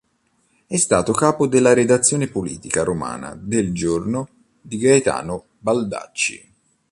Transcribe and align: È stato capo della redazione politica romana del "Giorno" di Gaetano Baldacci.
È 0.65 0.77
stato 0.77 1.11
capo 1.13 1.45
della 1.45 1.73
redazione 1.73 2.27
politica 2.27 2.83
romana 2.83 3.37
del 3.39 3.71
"Giorno" 3.71 4.29
di 4.59 4.77
Gaetano 4.79 5.45
Baldacci. 5.59 6.53